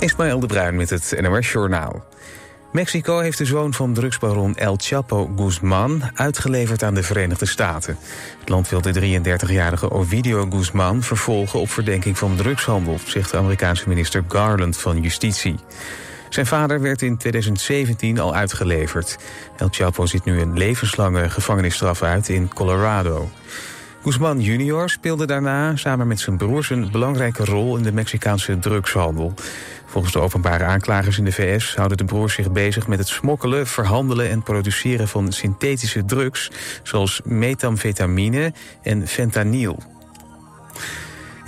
Ismaël 0.00 0.40
de 0.40 0.46
Bruin 0.46 0.76
met 0.76 0.90
het 0.90 1.14
NOS 1.20 1.52
Journaal. 1.52 2.04
Mexico 2.72 3.18
heeft 3.18 3.38
de 3.38 3.44
zoon 3.44 3.74
van 3.74 3.94
drugsbaron 3.94 4.56
El 4.56 4.76
Chapo 4.80 5.30
Guzman 5.36 6.02
uitgeleverd 6.14 6.82
aan 6.82 6.94
de 6.94 7.02
Verenigde 7.02 7.46
Staten. 7.46 7.98
Het 8.38 8.48
land 8.48 8.68
wil 8.68 8.80
de 8.80 9.20
33-jarige 9.20 9.90
Ovidio 9.90 10.46
Guzman 10.50 11.02
vervolgen 11.02 11.60
op 11.60 11.70
verdenking 11.70 12.18
van 12.18 12.36
drugshandel, 12.36 12.98
zegt 13.04 13.30
de 13.30 13.36
Amerikaanse 13.36 13.88
minister 13.88 14.24
Garland 14.28 14.76
van 14.76 15.00
Justitie. 15.00 15.58
Zijn 16.28 16.46
vader 16.46 16.80
werd 16.80 17.02
in 17.02 17.16
2017 17.16 18.18
al 18.18 18.34
uitgeleverd. 18.34 19.18
El 19.56 19.68
Chapo 19.70 20.06
zit 20.06 20.24
nu 20.24 20.40
een 20.40 20.58
levenslange 20.58 21.30
gevangenisstraf 21.30 22.02
uit 22.02 22.28
in 22.28 22.48
Colorado. 22.54 23.30
Guzman 24.02 24.40
junior 24.40 24.88
speelde 24.88 25.26
daarna 25.26 25.76
samen 25.76 26.06
met 26.06 26.20
zijn 26.20 26.36
broers 26.36 26.70
een 26.70 26.90
belangrijke 26.90 27.44
rol 27.44 27.76
in 27.76 27.82
de 27.82 27.92
Mexicaanse 27.92 28.58
drugshandel. 28.58 29.34
Volgens 29.86 30.12
de 30.12 30.20
openbare 30.20 30.64
aanklagers 30.64 31.18
in 31.18 31.24
de 31.24 31.32
VS 31.32 31.74
houden 31.74 31.96
de 31.96 32.04
broers 32.04 32.34
zich 32.34 32.52
bezig 32.52 32.86
met 32.86 32.98
het 32.98 33.08
smokkelen, 33.08 33.66
verhandelen 33.66 34.28
en 34.28 34.42
produceren 34.42 35.08
van 35.08 35.32
synthetische 35.32 36.04
drugs 36.04 36.50
zoals 36.82 37.20
methamfetamine 37.24 38.52
en 38.82 39.06
fentanyl. 39.06 39.78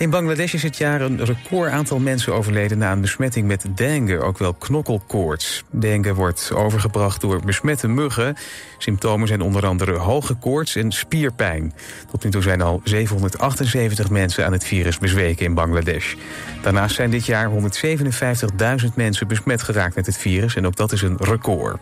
In 0.03 0.11
Bangladesh 0.11 0.55
is 0.55 0.63
het 0.63 0.77
jaar 0.77 1.01
een 1.01 1.25
record 1.25 1.71
aantal 1.71 1.99
mensen 1.99 2.35
overleden 2.35 2.79
na 2.79 2.93
een 2.93 3.01
besmetting 3.01 3.47
met 3.47 3.65
dengue, 3.75 4.21
ook 4.21 4.39
wel 4.39 4.55
knokkelkoorts. 4.55 5.65
Dengue 5.71 6.15
wordt 6.15 6.53
overgebracht 6.55 7.21
door 7.21 7.41
besmette 7.45 7.89
muggen. 7.89 8.37
Symptomen 8.79 9.29
zijn 9.29 9.41
onder 9.41 9.67
andere 9.67 9.93
hoge 9.93 10.35
koorts 10.35 10.77
en 10.77 10.93
spierpijn. 10.93 11.73
Tot 12.11 12.25
nu 12.25 12.31
toe 12.31 12.43
zijn 12.43 12.63
al 12.63 12.81
778 12.85 14.11
mensen 14.11 14.47
aan 14.47 14.53
het 14.53 14.65
virus 14.65 14.99
bezweken 14.99 15.47
in 15.47 15.55
Bangladesh. 15.55 16.15
Daarnaast 16.63 16.95
zijn 16.95 17.11
dit 17.11 17.27
jaar 17.27 17.51
157.000 17.51 18.95
mensen 18.95 19.29
besmet 19.29 19.63
geraakt 19.63 19.95
met 19.95 20.07
het 20.07 20.17
virus 20.17 20.57
en 20.57 20.67
ook 20.67 20.77
dat 20.77 20.93
is 20.93 21.03
een 21.03 21.17
record. 21.19 21.81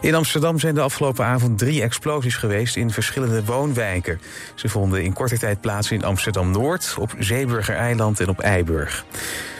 In 0.00 0.14
Amsterdam 0.14 0.58
zijn 0.58 0.74
de 0.74 0.80
afgelopen 0.80 1.24
avond 1.24 1.58
drie 1.58 1.82
explosies 1.82 2.36
geweest 2.36 2.76
in 2.76 2.90
verschillende 2.90 3.44
woonwijken. 3.44 4.20
Ze 4.54 4.68
vonden 4.68 5.02
in 5.02 5.12
korte 5.12 5.38
tijd 5.38 5.60
plaats 5.60 5.90
in 5.90 6.04
Amsterdam-Noord, 6.04 6.94
op 6.98 7.14
Zeeburger-eiland 7.18 8.20
en 8.20 8.28
op 8.28 8.40
Eiburg. 8.40 9.04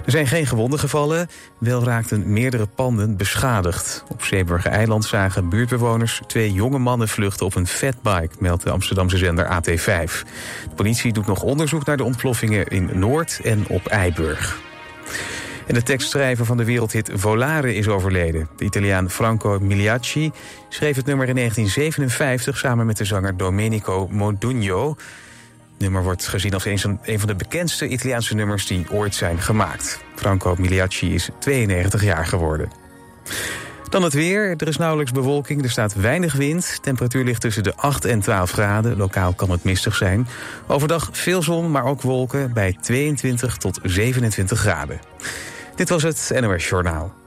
Er 0.05 0.11
zijn 0.11 0.27
geen 0.27 0.47
gewonden 0.47 0.79
gevallen, 0.79 1.29
wel 1.59 1.85
raakten 1.85 2.33
meerdere 2.33 2.67
panden 2.67 3.17
beschadigd. 3.17 4.05
Op 4.09 4.25
Zeeburger-eiland 4.25 5.05
zagen 5.05 5.49
buurtbewoners 5.49 6.21
twee 6.27 6.53
jonge 6.53 6.79
mannen 6.79 7.09
vluchten 7.09 7.47
op 7.47 7.55
een 7.55 7.67
fatbike, 7.67 8.35
meldt 8.39 8.63
de 8.63 8.71
Amsterdamse 8.71 9.17
zender 9.17 9.47
AT5. 9.47 10.13
De 10.69 10.75
politie 10.75 11.13
doet 11.13 11.27
nog 11.27 11.43
onderzoek 11.43 11.85
naar 11.85 11.97
de 11.97 12.05
ontploffingen 12.05 12.67
in 12.67 12.91
Noord 12.93 13.41
en 13.45 13.65
op 13.69 13.87
Eiburg. 13.87 14.59
En 15.67 15.75
de 15.75 15.83
tekstschrijver 15.83 16.45
van 16.45 16.57
de 16.57 16.65
wereldhit 16.65 17.11
Volare 17.15 17.75
is 17.75 17.89
overleden. 17.89 18.49
De 18.57 18.65
Italiaan 18.65 19.11
Franco 19.11 19.59
Migliacci 19.61 20.31
schreef 20.69 20.97
het 20.97 21.07
nummer 21.07 21.29
in 21.29 21.35
1957 21.35 22.59
samen 22.59 22.87
met 22.87 22.97
de 22.97 23.05
zanger 23.05 23.37
Domenico 23.37 24.09
Modugno. 24.11 24.89
Het 24.89 25.79
nummer 25.79 26.03
wordt 26.03 26.27
gezien 26.27 26.55
als 26.55 26.65
een 26.65 27.19
van 27.19 27.29
de 27.29 27.35
bekendste 27.35 27.89
Italiaanse 27.89 28.35
nummers 28.35 28.67
die 28.67 28.87
ooit 28.91 29.15
zijn 29.15 29.39
gemaakt. 29.39 30.01
Franco 30.15 30.55
Migliacci 30.59 31.15
is 31.15 31.29
92 31.39 32.05
jaar 32.05 32.27
geworden. 32.27 32.71
Dan 33.91 34.03
het 34.03 34.13
weer. 34.13 34.55
Er 34.57 34.69
is 34.69 34.77
nauwelijks 34.77 35.13
bewolking, 35.13 35.63
er 35.63 35.71
staat 35.71 35.95
weinig 35.95 36.35
wind. 36.35 36.79
Temperatuur 36.83 37.25
ligt 37.25 37.41
tussen 37.41 37.63
de 37.63 37.77
8 37.77 38.05
en 38.05 38.21
12 38.21 38.51
graden. 38.51 38.97
Lokaal 38.97 39.33
kan 39.33 39.51
het 39.51 39.65
mistig 39.65 39.97
zijn. 39.97 40.29
Overdag 40.67 41.09
veel 41.13 41.43
zon, 41.43 41.71
maar 41.71 41.85
ook 41.85 42.03
wolken 42.03 42.53
bij 42.53 42.77
22 42.81 43.57
tot 43.57 43.79
27 43.83 44.59
graden. 44.59 45.01
Dit 45.75 45.89
was 45.89 46.03
het 46.03 46.33
NOS 46.41 46.69
Journaal. 46.69 47.20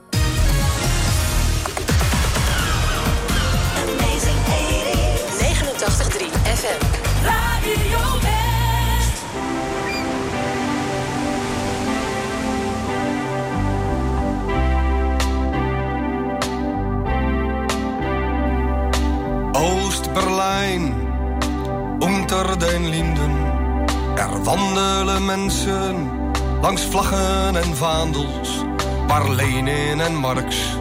Langs 26.62 26.82
vlaggen 26.82 27.56
en 27.56 27.76
vaandels, 27.76 28.64
waar 29.08 29.30
Lenin 29.30 30.02
en 30.02 30.16
Marx 30.16 30.78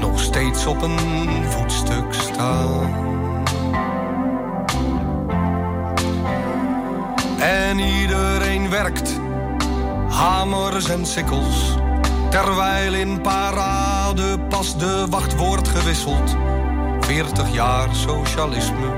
nog 0.00 0.20
steeds 0.20 0.66
op 0.66 0.82
een 0.82 0.98
voetstuk 1.48 2.04
staan. 2.10 2.90
En 7.38 7.78
iedereen 7.78 8.70
werkt, 8.70 9.20
hamers 10.08 10.88
en 10.88 11.06
sikkels, 11.06 11.76
terwijl 12.30 12.94
in 12.94 13.20
parade 13.20 14.38
pas 14.48 14.78
de 14.78 15.06
wacht 15.10 15.36
wordt 15.36 15.68
gewisseld. 15.68 16.36
Veertig 17.00 17.52
jaar 17.52 17.88
socialisme, 17.94 18.90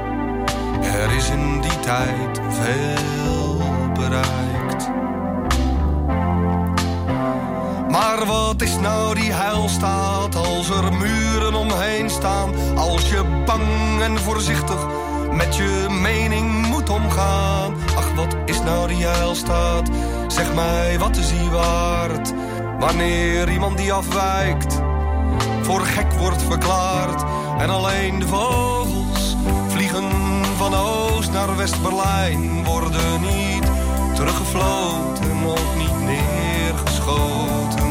er 0.82 1.12
is 1.16 1.30
in 1.30 1.60
die 1.60 1.80
tijd 1.80 2.40
veel 2.48 3.56
bereikt. 3.94 4.55
Maar 8.16 8.26
wat 8.26 8.62
is 8.62 8.78
nou 8.78 9.14
die 9.14 9.32
heilstaat 9.32 10.34
als 10.34 10.70
er 10.70 10.92
muren 10.92 11.54
omheen 11.54 12.10
staan? 12.10 12.76
Als 12.76 13.08
je 13.08 13.42
bang 13.44 14.00
en 14.02 14.18
voorzichtig 14.18 14.86
met 15.32 15.56
je 15.56 15.86
mening 16.02 16.66
moet 16.66 16.90
omgaan. 16.90 17.74
Ach, 17.96 18.14
wat 18.14 18.36
is 18.44 18.60
nou 18.60 18.88
die 18.88 19.06
heilstaat? 19.06 19.88
Zeg 20.28 20.54
mij, 20.54 20.98
wat 20.98 21.16
is 21.16 21.28
die 21.28 21.50
waard? 21.50 22.32
Wanneer 22.78 23.50
iemand 23.50 23.76
die 23.76 23.92
afwijkt 23.92 24.82
voor 25.62 25.80
gek 25.80 26.12
wordt 26.12 26.42
verklaard. 26.42 27.24
En 27.58 27.70
alleen 27.70 28.18
de 28.18 28.26
vogels 28.26 29.36
vliegen 29.68 30.10
van 30.56 30.74
Oost 30.74 31.32
naar 31.32 31.56
West-Berlijn. 31.56 32.64
Worden 32.64 33.20
niet 33.20 33.70
teruggefloten, 34.14 35.46
ook 35.46 35.74
niet 35.76 36.00
neergeschoten. 36.00 37.85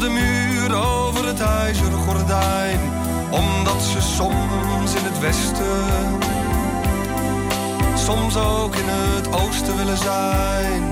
De 0.00 0.08
muur, 0.08 0.74
over 0.76 1.26
het 1.26 1.40
ijzeren 1.40 1.98
gordijn. 1.98 2.80
Omdat 3.30 3.82
ze 3.82 4.00
soms 4.00 4.94
in 4.94 5.04
het 5.04 5.20
westen, 5.20 6.18
soms 7.96 8.36
ook 8.36 8.74
in 8.74 8.84
het 8.86 9.32
oosten 9.32 9.76
willen 9.76 9.98
zijn. 9.98 10.82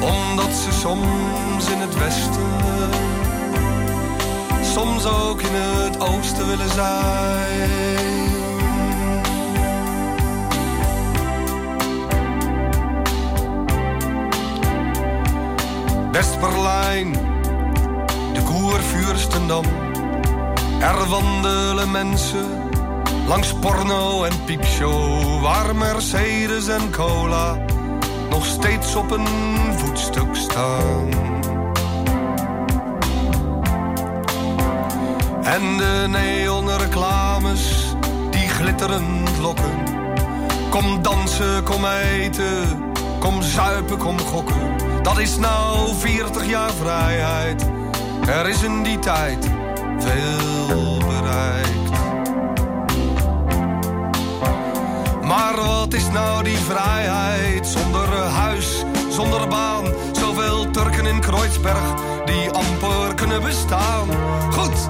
Omdat 0.00 0.54
ze 0.54 0.72
soms 0.80 1.70
in 1.70 1.78
het 1.78 1.98
westen, 1.98 2.90
soms 4.74 5.06
ook 5.06 5.40
in 5.40 5.54
het 5.54 6.00
oosten 6.00 6.46
willen 6.46 6.70
zijn. 6.70 8.15
West-Berlijn, 16.16 17.12
de 18.32 18.42
Koervuurstendam. 18.44 19.64
Er 20.80 21.08
wandelen 21.08 21.90
mensen 21.90 22.70
langs 23.26 23.54
porno 23.54 24.24
en 24.24 24.44
piepshow, 24.44 25.40
waar 25.42 25.76
Mercedes 25.76 26.68
en 26.68 26.90
cola 26.90 27.58
nog 28.30 28.44
steeds 28.44 28.94
op 28.94 29.10
een 29.10 29.26
voetstuk 29.72 30.34
staan. 30.36 31.08
En 35.42 35.76
de 35.76 36.06
neonreclames 36.08 37.94
die 38.30 38.48
glitterend 38.48 39.38
lokken. 39.40 39.74
Kom 40.70 41.02
dansen, 41.02 41.62
kom 41.62 41.84
eten, 41.86 42.92
kom 43.18 43.42
zuipen, 43.42 43.98
kom 43.98 44.18
gokken 44.18 44.75
dat 45.06 45.18
is 45.18 45.36
nou 45.36 45.94
40 45.94 46.46
jaar 46.46 46.70
vrijheid. 46.70 47.66
Er 48.28 48.48
is 48.48 48.62
in 48.62 48.82
die 48.82 48.98
tijd 48.98 49.46
veel 49.98 50.98
bereikt. 50.98 51.90
Maar 55.22 55.56
wat 55.56 55.94
is 55.94 56.08
nou 56.10 56.44
die 56.44 56.56
vrijheid 56.56 57.66
zonder 57.66 58.08
huis, 58.18 58.84
zonder 59.10 59.48
baan? 59.48 59.84
Zoveel 60.12 60.70
Turken 60.70 61.06
in 61.06 61.20
Kreuzberg 61.20 61.94
die 62.24 62.50
amper 62.50 63.14
kunnen 63.14 63.42
bestaan. 63.42 64.08
Goed, 64.50 64.88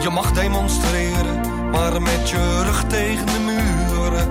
je 0.00 0.10
mag 0.10 0.32
demonstreren, 0.32 1.40
maar 1.70 2.02
met 2.02 2.28
je 2.28 2.62
rug 2.62 2.84
tegen 2.84 3.26
de 3.26 3.40
muren. 3.44 4.28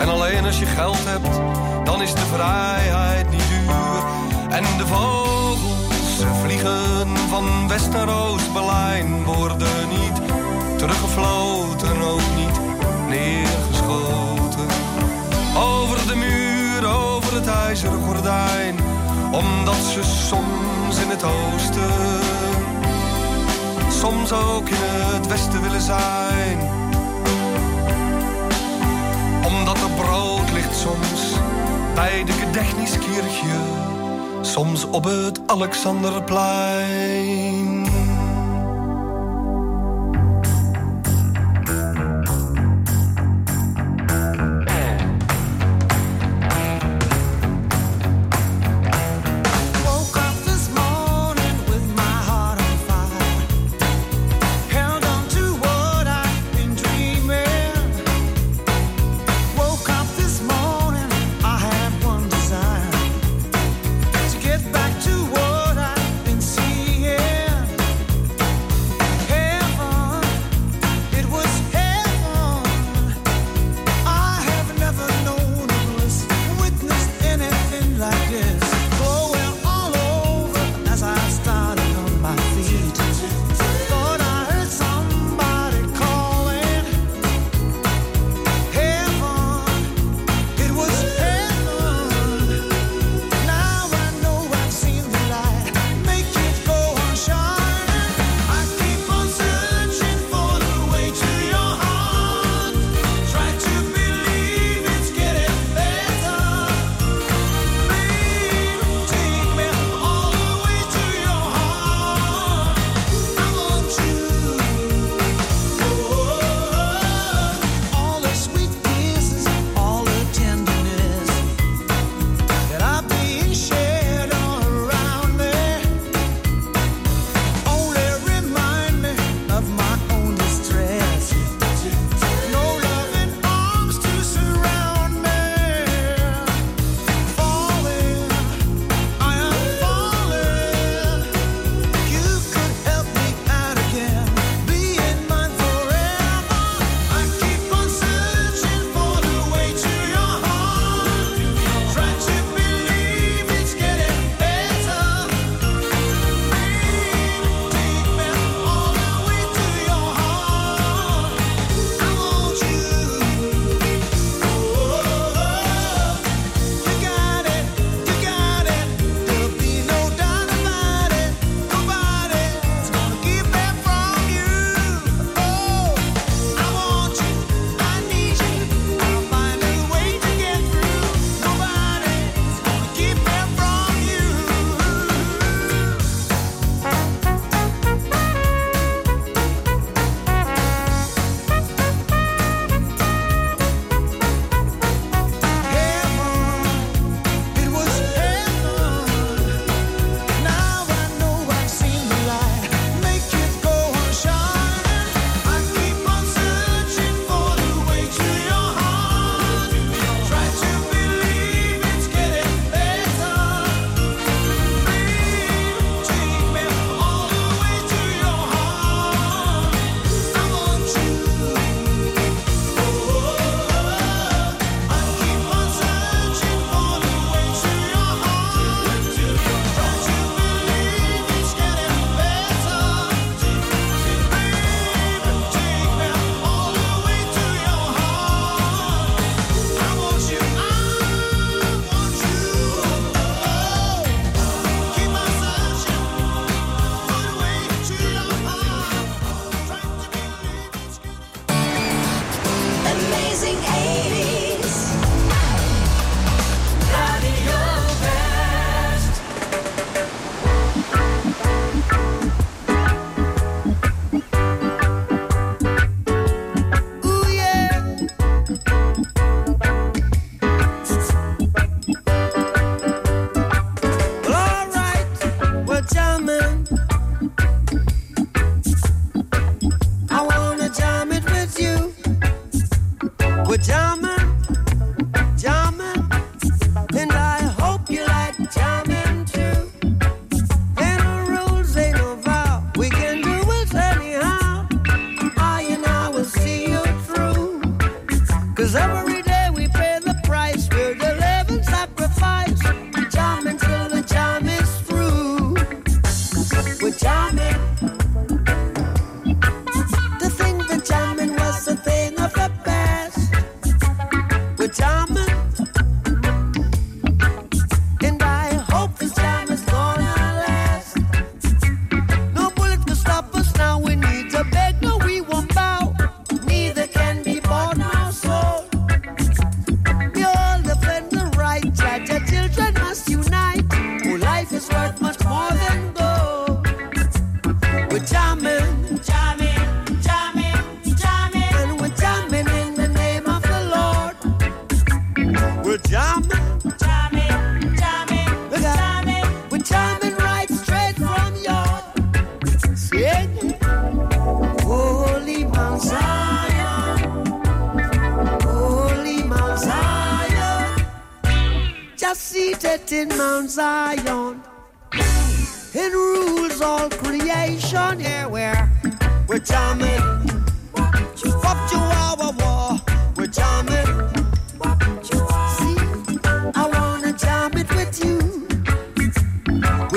En 0.00 0.08
alleen 0.08 0.44
als 0.44 0.58
je 0.58 0.66
geld 0.66 1.04
hebt, 1.04 1.40
dan 1.84 2.02
is 2.02 2.14
de 2.14 2.26
vrijheid 2.34 3.30
niet. 3.30 3.43
En 4.54 4.62
de 4.78 4.84
west 7.68 7.90
naar 7.90 8.08
Oost-Berlijn 8.08 9.24
worden 9.24 9.88
niet 9.88 10.20
teruggefloten, 10.78 12.00
ook 12.02 12.36
niet 12.36 12.60
neergeschoten. 13.08 14.66
Over 15.56 16.06
de 16.06 16.16
muur, 16.16 16.86
over 16.86 17.34
het 17.34 17.46
ijzeren 17.46 18.02
gordijn, 18.02 18.76
omdat 19.32 19.74
ze 19.92 20.02
soms 20.02 20.98
in 20.98 21.08
het 21.08 21.24
oosten, 21.24 22.20
soms 23.88 24.32
ook 24.32 24.68
in 24.68 24.76
het 24.78 25.26
westen 25.26 25.62
willen 25.62 25.82
zijn. 25.82 26.58
Omdat 29.44 29.76
er 29.76 29.90
brood 29.90 30.52
ligt 30.52 30.76
soms 30.76 31.38
bij 31.94 32.24
de 32.24 32.32
Gedächtniskirche, 32.32 33.83
soms 34.44 34.84
op 34.84 35.04
het 35.04 35.40
Alexanderplein. 35.46 37.73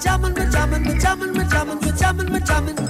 jamming, 0.00 0.34
we're 0.34 0.50
jamming, 0.50 0.84
we're 0.84 0.98
jamming, 0.98 1.32
we're 1.34 1.44
jamming, 1.44 1.78
we're 1.80 1.92
jamming, 1.92 2.32
we're 2.32 2.40
jamming. 2.40 2.89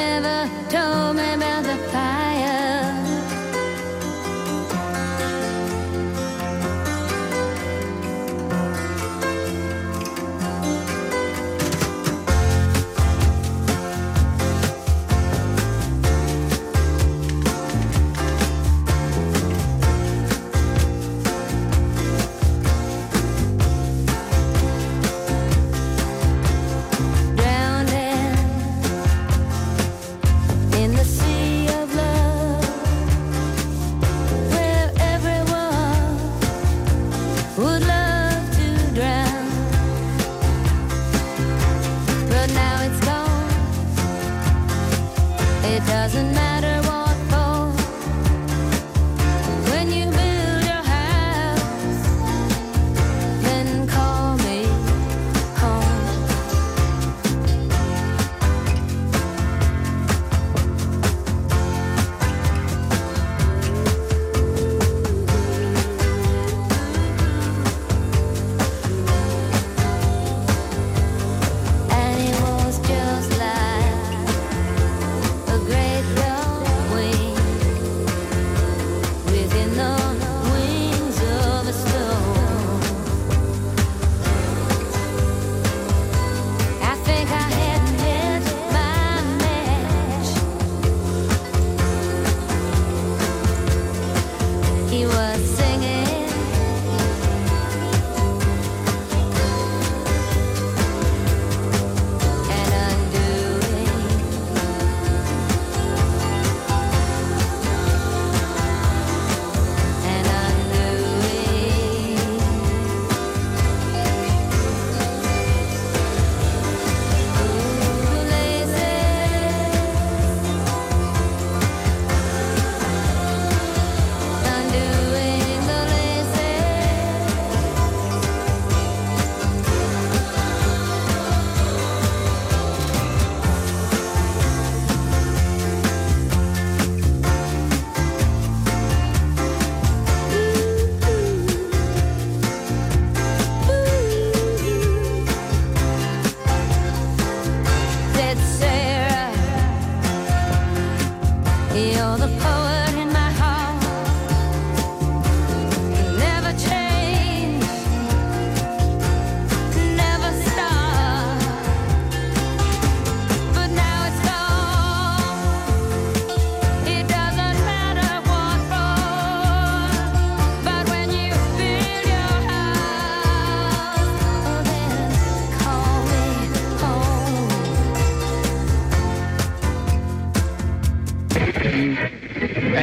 never 0.00 0.48
told 0.70 1.16
me 1.16 1.34
about 1.34 1.62
the 1.64 1.76
fire. 1.92 3.09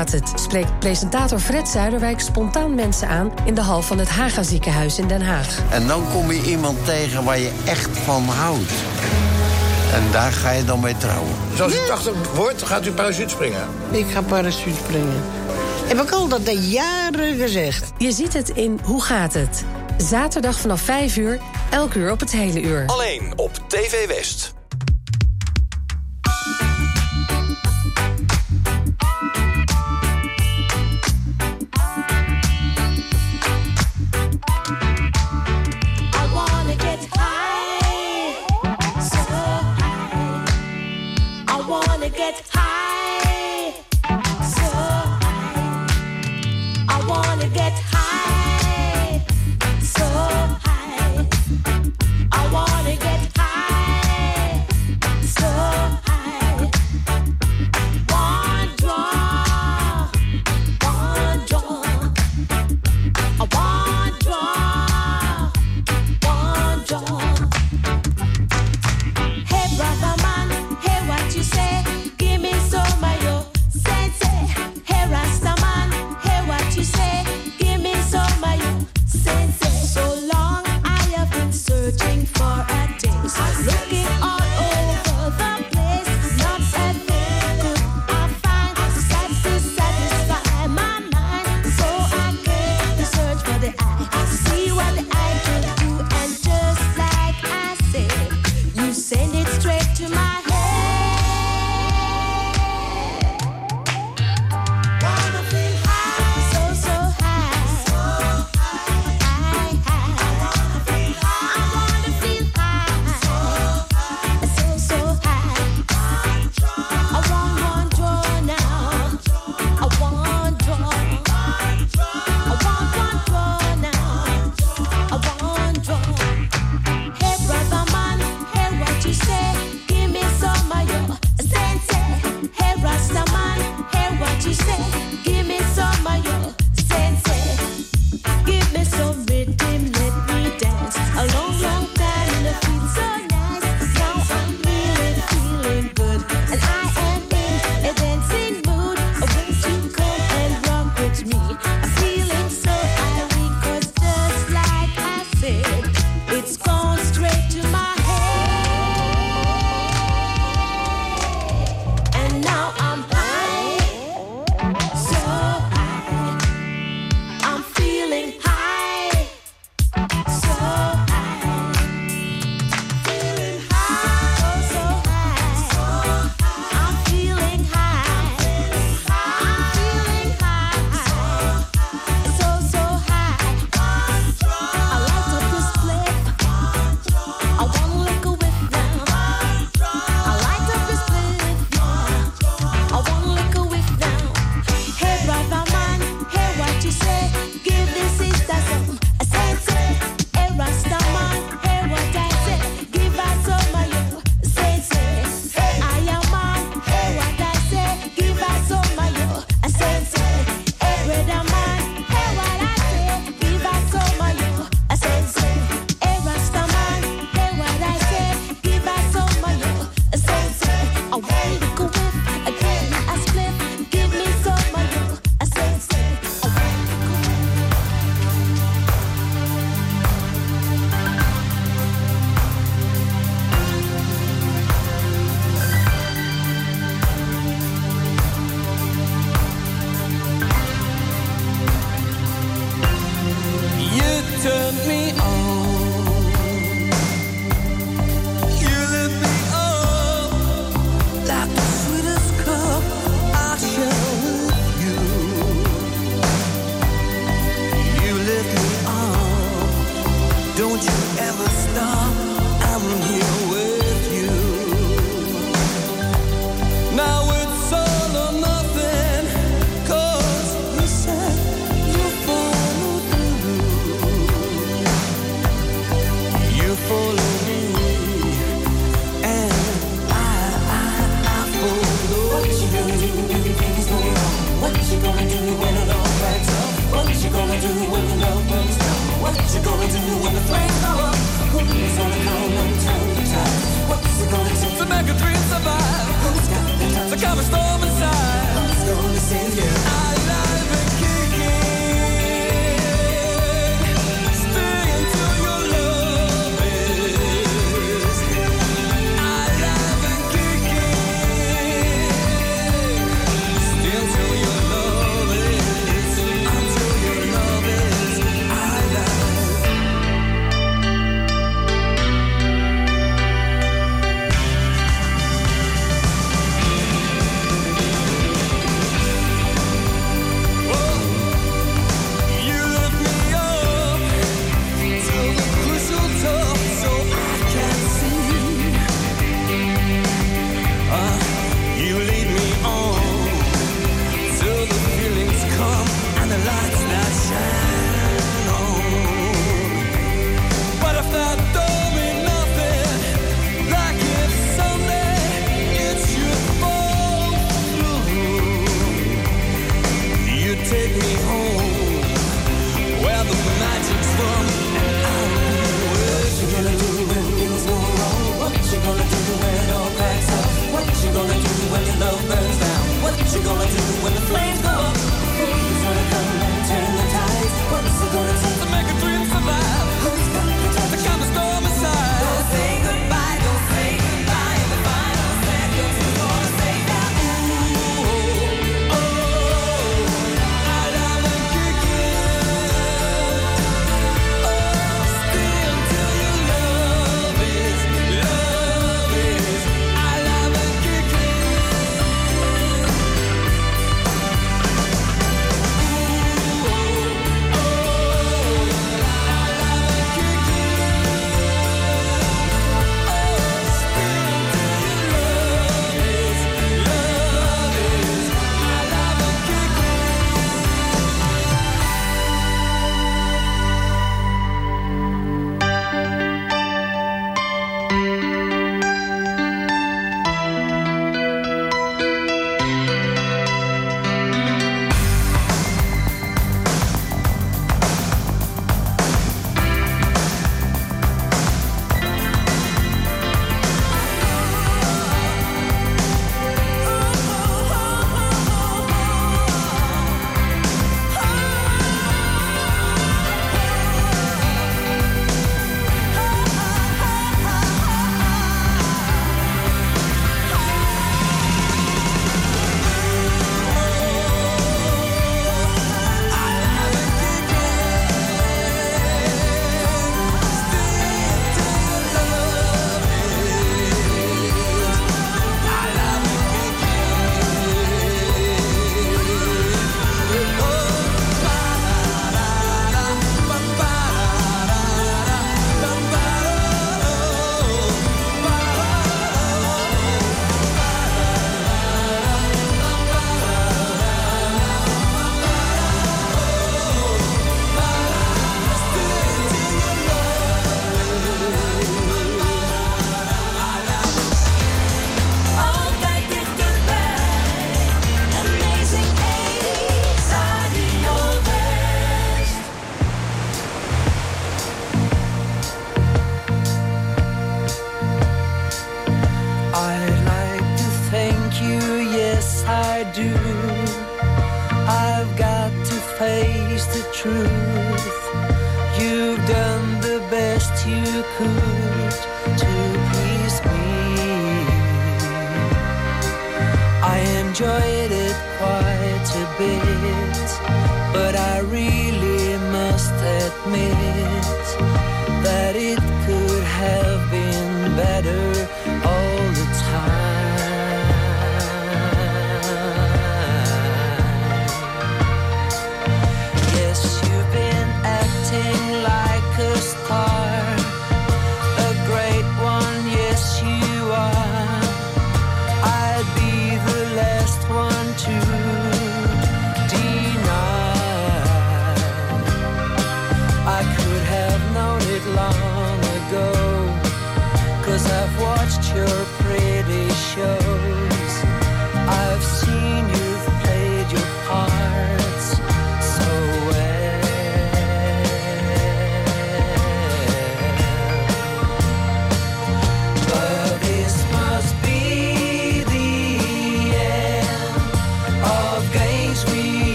gaat 0.00 0.12
het? 0.12 0.40
spreekt 0.40 0.78
presentator 0.78 1.38
Fred 1.38 1.68
Zuiderwijk 1.68 2.20
spontaan 2.20 2.74
mensen 2.74 3.08
aan 3.08 3.32
in 3.44 3.54
de 3.54 3.60
hal 3.60 3.82
van 3.82 3.98
het 3.98 4.08
Haga 4.08 4.42
ziekenhuis 4.42 4.98
in 4.98 5.08
Den 5.08 5.22
Haag. 5.22 5.58
En 5.70 5.86
dan 5.86 6.02
kom 6.12 6.32
je 6.32 6.42
iemand 6.42 6.84
tegen 6.84 7.24
waar 7.24 7.38
je 7.38 7.52
echt 7.64 7.98
van 7.98 8.22
houdt. 8.22 8.72
En 9.94 10.02
daar 10.12 10.32
ga 10.32 10.50
je 10.50 10.64
dan 10.64 10.80
mee 10.80 10.96
trouwen. 10.96 11.32
Zoals 11.54 11.74
u 11.74 11.86
80 11.86 12.14
wordt, 12.34 12.62
gaat 12.62 12.86
u 12.86 12.92
parachute 12.92 13.28
springen? 13.28 13.68
Ik 13.90 14.06
ga 14.06 14.22
parachute 14.22 14.76
springen. 14.76 15.22
Heb 15.86 16.00
ik 16.00 16.10
al 16.10 16.28
dat 16.28 16.46
de 16.46 16.58
jaren 16.58 17.36
gezegd. 17.36 17.92
Je 17.98 18.12
ziet 18.12 18.32
het 18.32 18.48
in 18.48 18.80
Hoe 18.84 19.02
gaat 19.02 19.34
het? 19.34 19.64
Zaterdag 19.96 20.60
vanaf 20.60 20.80
5 20.80 21.16
uur, 21.16 21.40
elk 21.70 21.94
uur 21.94 22.10
op 22.10 22.20
het 22.20 22.32
hele 22.32 22.60
uur. 22.60 22.82
Alleen 22.86 23.32
op 23.36 23.50
TV 23.68 24.06
West. 24.06 24.58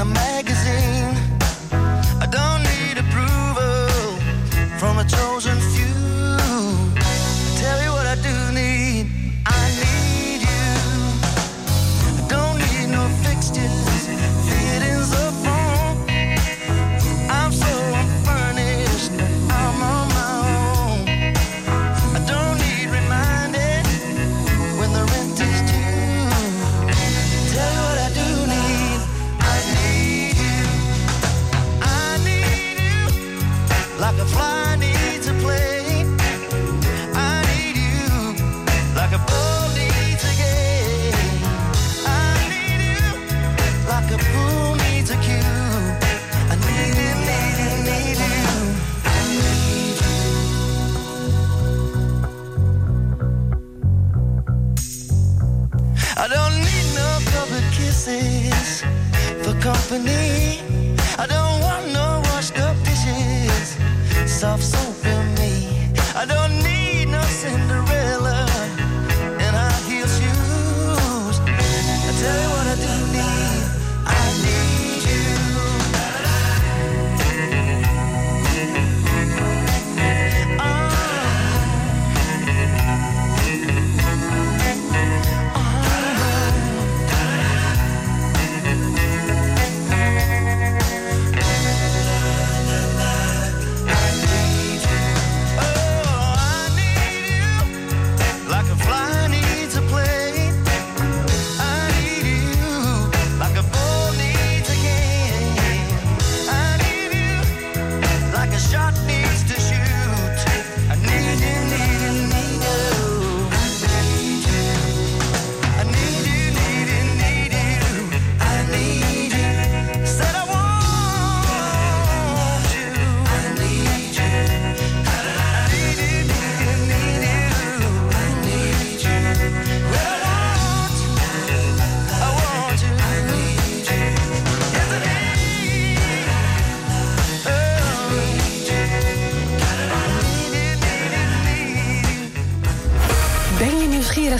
a 0.00 0.04
man. 0.04 0.29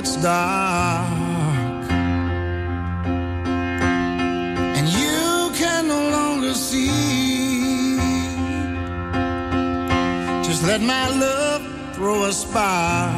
gets 0.00 0.16
dark 0.22 1.90
and 4.78 4.88
you 4.88 5.50
can 5.56 5.88
no 5.88 6.10
longer 6.10 6.54
see. 6.54 7.96
Just 10.46 10.62
let 10.62 10.80
my 10.80 11.08
love 11.18 11.62
throw 11.94 12.26
a 12.26 12.32
spark. 12.32 13.17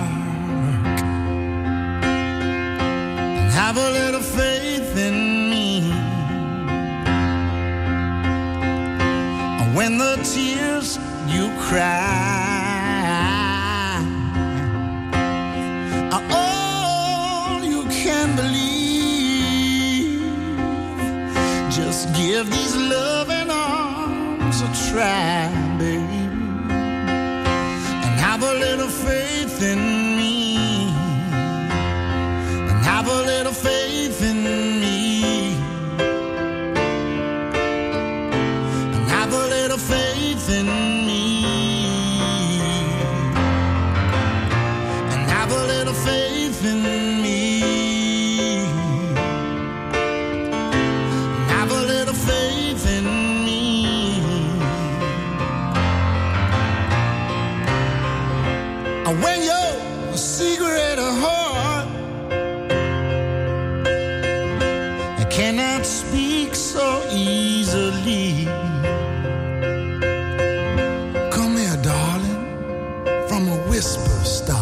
está. 74.31 74.60